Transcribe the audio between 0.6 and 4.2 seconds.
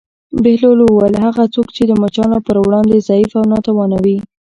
وویل: هغه څوک چې د مچانو پر وړاندې ضعیف او ناتوانه وي.